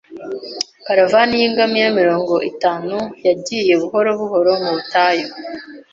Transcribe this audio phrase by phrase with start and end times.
[0.85, 5.27] Caravan yingamiya mirongo itanu yagiye buhoro buhoro mu butayu.